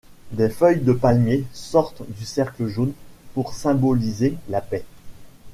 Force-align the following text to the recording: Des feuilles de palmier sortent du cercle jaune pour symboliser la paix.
Des 0.31 0.49
feuilles 0.49 0.79
de 0.81 0.93
palmier 0.93 1.45
sortent 1.53 2.01
du 2.09 2.25
cercle 2.25 2.65
jaune 2.65 2.93
pour 3.35 3.53
symboliser 3.53 4.33
la 4.49 4.59
paix. 4.59 4.83